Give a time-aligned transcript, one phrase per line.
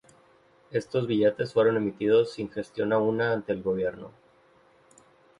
[0.71, 4.09] Estos billetes fueron emitidos sin gestión alguna ante el gobierno.